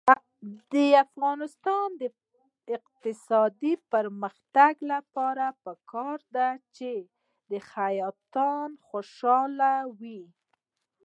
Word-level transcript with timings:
د 0.73 0.75
افغانستان 1.05 1.87
د 2.01 2.03
اقتصادي 2.75 3.73
پرمختګ 3.91 4.73
لپاره 4.93 5.45
پکار 5.63 6.19
ده 6.35 6.49
چې 6.75 6.91
خیاط 7.71 8.21
خوشحاله 8.87 9.71
وي. 9.99 10.21